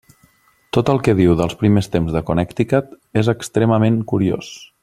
Tot 0.77 0.89
el 0.93 1.01
que 1.07 1.13
diu 1.19 1.35
dels 1.41 1.57
primers 1.59 1.91
temps 1.97 2.17
de 2.17 2.23
Connecticut 2.31 2.99
és 3.25 3.33
extremament 3.37 4.05
curiós. 4.15 4.55